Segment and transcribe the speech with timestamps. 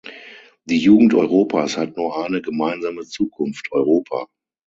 [0.65, 4.29] Die Jugend Europas hat nur eine gemeinsame Zukunft Europa!